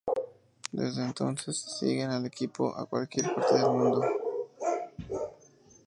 Desde 0.71 1.03
entonces 1.05 1.55
siguen 1.77 2.09
al 2.09 2.25
equipo 2.25 2.75
a 2.75 2.87
cualquier 2.87 3.35
parte 3.35 3.53
del 3.53 3.69
mundo. 3.69 4.01